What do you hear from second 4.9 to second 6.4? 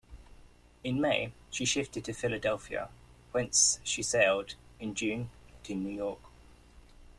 June, to New York.